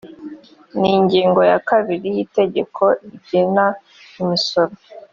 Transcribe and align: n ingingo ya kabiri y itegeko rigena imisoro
n 0.79 0.81
ingingo 0.95 1.39
ya 1.51 1.59
kabiri 1.69 2.07
y 2.15 2.19
itegeko 2.25 2.83
rigena 3.07 3.65
imisoro 4.21 4.73